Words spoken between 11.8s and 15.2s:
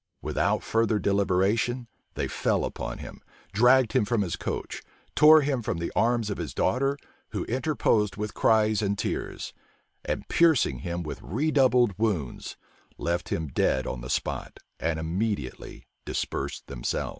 wounds, left him dead on the spot, and